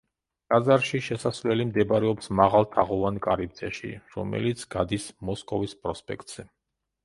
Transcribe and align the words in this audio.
ტაძარში 0.51 1.01
შესასვლელი 1.07 1.67
მდებარეობს 1.71 2.31
მაღალ 2.41 2.67
თაღოვან 2.77 3.21
კარიბჭეში, 3.27 3.93
რომელიც 4.17 4.67
გადის 4.79 5.09
მოსკოვის 5.31 5.81
პროსპექტზე. 5.87 6.51